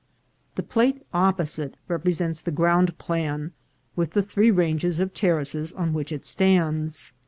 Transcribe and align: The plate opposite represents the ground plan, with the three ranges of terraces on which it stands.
The 0.55 0.63
plate 0.63 1.05
opposite 1.13 1.75
represents 1.87 2.41
the 2.41 2.49
ground 2.49 2.97
plan, 2.97 3.51
with 3.95 4.13
the 4.13 4.23
three 4.23 4.49
ranges 4.49 4.99
of 4.99 5.13
terraces 5.13 5.73
on 5.73 5.93
which 5.93 6.11
it 6.11 6.25
stands. 6.25 7.13